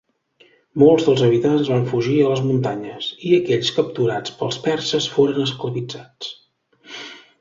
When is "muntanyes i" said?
2.47-3.35